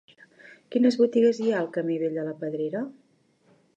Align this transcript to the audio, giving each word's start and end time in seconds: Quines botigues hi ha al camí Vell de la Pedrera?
Quines 0.75 0.95
botigues 1.01 1.41
hi 1.43 1.51
ha 1.51 1.59
al 1.59 1.69
camí 1.77 1.99
Vell 2.05 2.17
de 2.21 2.25
la 2.31 2.35
Pedrera? 2.41 2.83